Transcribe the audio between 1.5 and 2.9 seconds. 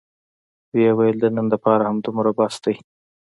دپاره همدومره بس دى.